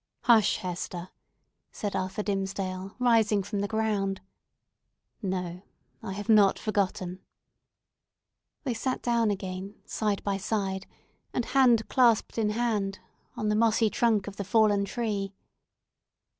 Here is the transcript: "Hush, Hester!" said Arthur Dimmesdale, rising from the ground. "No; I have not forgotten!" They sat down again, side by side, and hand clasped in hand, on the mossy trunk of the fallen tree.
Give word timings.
"Hush, 0.23 0.57
Hester!" 0.57 1.09
said 1.71 1.95
Arthur 1.95 2.23
Dimmesdale, 2.23 2.95
rising 2.97 3.43
from 3.43 3.59
the 3.59 3.67
ground. 3.67 4.19
"No; 5.21 5.61
I 6.01 6.13
have 6.13 6.27
not 6.27 6.57
forgotten!" 6.57 7.19
They 8.63 8.73
sat 8.73 9.03
down 9.03 9.29
again, 9.29 9.75
side 9.85 10.23
by 10.23 10.37
side, 10.37 10.87
and 11.35 11.45
hand 11.45 11.87
clasped 11.87 12.39
in 12.39 12.49
hand, 12.49 12.97
on 13.37 13.49
the 13.49 13.55
mossy 13.55 13.91
trunk 13.91 14.25
of 14.25 14.37
the 14.37 14.43
fallen 14.43 14.85
tree. 14.85 15.35